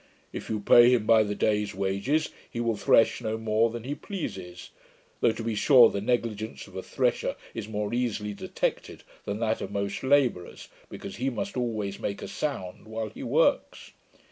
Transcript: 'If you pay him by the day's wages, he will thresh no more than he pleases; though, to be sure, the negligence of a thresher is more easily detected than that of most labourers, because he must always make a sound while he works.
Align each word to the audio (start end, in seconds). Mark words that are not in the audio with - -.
'If 0.33 0.49
you 0.49 0.59
pay 0.59 0.89
him 0.89 1.05
by 1.05 1.21
the 1.21 1.35
day's 1.35 1.75
wages, 1.75 2.29
he 2.49 2.59
will 2.59 2.75
thresh 2.75 3.21
no 3.21 3.37
more 3.37 3.69
than 3.69 3.83
he 3.83 3.93
pleases; 3.93 4.71
though, 5.19 5.31
to 5.31 5.43
be 5.43 5.53
sure, 5.53 5.91
the 5.91 6.01
negligence 6.01 6.65
of 6.65 6.75
a 6.75 6.81
thresher 6.81 7.35
is 7.53 7.67
more 7.67 7.93
easily 7.93 8.33
detected 8.33 9.03
than 9.25 9.39
that 9.41 9.61
of 9.61 9.69
most 9.69 10.01
labourers, 10.01 10.69
because 10.89 11.17
he 11.17 11.29
must 11.29 11.55
always 11.55 11.99
make 11.99 12.23
a 12.23 12.27
sound 12.27 12.87
while 12.87 13.09
he 13.09 13.21
works. 13.21 13.91